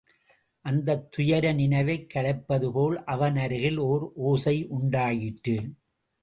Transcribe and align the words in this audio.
அந்தத் 0.65 1.11
துயர 1.11 1.53
நினைவைக் 1.53 2.07
கலைப்பது 2.13 2.71
போல் 2.71 3.03
அவனருகில் 3.03 3.77
ஓர் 3.77 4.11
ஒசை 4.23 4.67
உண்டாயிற்று. 4.67 5.57